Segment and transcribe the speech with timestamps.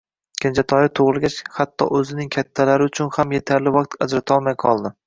[0.45, 4.99] Kenjatoyi tug`ilgach, hatto o`zining kattalari uchun ham etarli vaqt ajratolmay qoldi